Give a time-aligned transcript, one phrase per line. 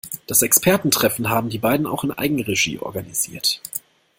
[0.25, 3.61] Das Expertentreffen haben die beiden auch in Eigenregie organisiert.